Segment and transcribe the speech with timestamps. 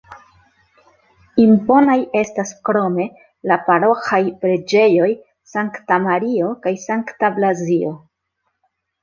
[1.43, 3.05] Imponaj estas krome
[3.51, 5.11] la paroĥaj preĝejoj
[5.53, 7.95] Sankta Mario kaj Sankta Blazio.